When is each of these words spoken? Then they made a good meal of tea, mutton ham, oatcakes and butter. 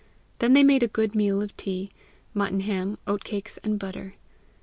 Then 0.39 0.53
they 0.53 0.63
made 0.63 0.81
a 0.81 0.87
good 0.87 1.13
meal 1.13 1.43
of 1.43 1.55
tea, 1.57 1.91
mutton 2.33 2.61
ham, 2.61 2.97
oatcakes 3.05 3.57
and 3.63 3.77
butter. 3.77 4.15